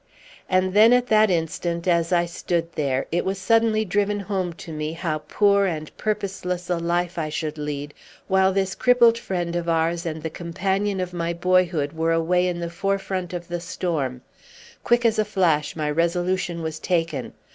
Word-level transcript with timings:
And 0.49 0.73
then 0.73 0.93
at 0.93 1.05
that 1.09 1.29
instant, 1.29 1.87
as 1.87 2.11
I 2.11 2.25
stood 2.25 2.73
there, 2.73 3.05
it 3.11 3.23
was 3.23 3.37
suddenly 3.37 3.85
driven 3.85 4.19
home 4.21 4.51
to 4.53 4.73
me 4.73 4.93
how 4.93 5.19
poor 5.27 5.67
and 5.67 5.95
purposeless 5.95 6.71
a 6.71 6.77
life 6.79 7.19
I 7.19 7.29
should 7.29 7.59
lead 7.59 7.93
while 8.27 8.51
this 8.51 8.73
crippled 8.73 9.19
friend 9.19 9.55
of 9.55 9.69
ours 9.69 10.03
and 10.07 10.23
the 10.23 10.31
companion 10.31 10.99
of 10.99 11.13
my 11.13 11.33
boyhood 11.33 11.93
were 11.93 12.13
away 12.13 12.47
in 12.47 12.59
the 12.61 12.69
forefront 12.71 13.31
of 13.31 13.47
the 13.47 13.59
storm. 13.61 14.21
Quick 14.83 15.05
as 15.05 15.19
a 15.19 15.23
flash 15.25 15.75
my 15.75 15.91
resolution 15.91 16.63
was 16.63 16.79
taken. 16.79 17.33